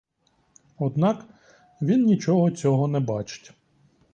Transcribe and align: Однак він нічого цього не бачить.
Однак 0.77 1.25
він 1.81 2.05
нічого 2.05 2.51
цього 2.51 2.87
не 2.87 2.99
бачить. 2.99 3.53